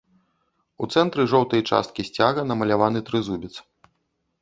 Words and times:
У 0.85 0.89
цэнтры 0.95 1.27
жоўтай 1.35 1.61
часткі 1.73 2.01
сцяга 2.09 2.49
намаляваны 2.55 2.99
трызубец. 3.11 3.55